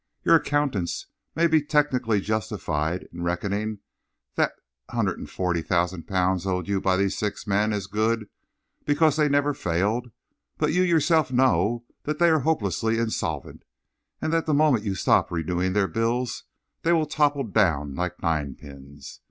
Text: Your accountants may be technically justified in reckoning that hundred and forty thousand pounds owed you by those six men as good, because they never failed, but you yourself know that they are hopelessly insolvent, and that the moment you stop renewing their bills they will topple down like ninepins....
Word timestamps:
Your 0.23 0.33
accountants 0.37 1.05
may 1.35 1.45
be 1.45 1.61
technically 1.61 2.21
justified 2.21 3.07
in 3.13 3.21
reckoning 3.21 3.81
that 4.33 4.53
hundred 4.89 5.19
and 5.19 5.29
forty 5.29 5.61
thousand 5.61 6.07
pounds 6.07 6.43
owed 6.47 6.67
you 6.67 6.81
by 6.81 6.97
those 6.97 7.15
six 7.15 7.45
men 7.45 7.71
as 7.71 7.85
good, 7.85 8.25
because 8.83 9.15
they 9.15 9.29
never 9.29 9.53
failed, 9.53 10.09
but 10.57 10.73
you 10.73 10.81
yourself 10.81 11.31
know 11.31 11.85
that 12.05 12.17
they 12.17 12.29
are 12.31 12.39
hopelessly 12.39 12.97
insolvent, 12.97 13.61
and 14.19 14.33
that 14.33 14.47
the 14.47 14.55
moment 14.55 14.85
you 14.85 14.95
stop 14.95 15.29
renewing 15.31 15.73
their 15.73 15.87
bills 15.87 16.45
they 16.81 16.93
will 16.93 17.05
topple 17.05 17.43
down 17.43 17.93
like 17.93 18.23
ninepins.... 18.23 19.19